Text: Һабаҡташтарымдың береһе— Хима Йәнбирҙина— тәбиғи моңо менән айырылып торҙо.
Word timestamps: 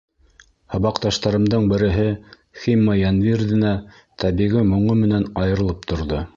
Һабаҡташтарымдың 0.75 1.67
береһе— 1.73 2.07
Хима 2.63 2.97
Йәнбирҙина— 3.03 3.75
тәбиғи 4.25 4.67
моңо 4.75 5.01
менән 5.07 5.33
айырылып 5.47 5.91
торҙо. 5.93 6.27